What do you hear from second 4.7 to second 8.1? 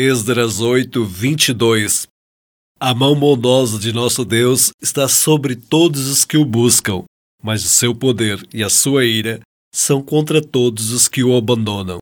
está sobre todos os que o buscam, mas o seu